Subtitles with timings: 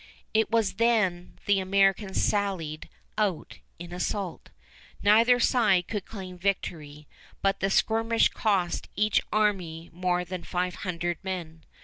[0.33, 4.49] It was then the Americans sallied out in assault.
[5.03, 7.07] Neither side could claim victory,
[7.43, 11.65] but the skirmish cost each army more than five hundred men.